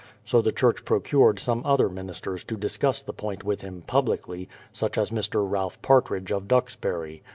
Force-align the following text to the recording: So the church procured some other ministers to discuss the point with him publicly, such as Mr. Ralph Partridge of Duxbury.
So 0.25 0.41
the 0.41 0.51
church 0.51 0.83
procured 0.83 1.37
some 1.37 1.61
other 1.63 1.87
ministers 1.87 2.43
to 2.45 2.57
discuss 2.57 3.03
the 3.03 3.13
point 3.13 3.43
with 3.43 3.61
him 3.61 3.83
publicly, 3.85 4.49
such 4.73 4.97
as 4.97 5.11
Mr. 5.11 5.47
Ralph 5.47 5.79
Partridge 5.83 6.31
of 6.31 6.47
Duxbury. 6.47 7.21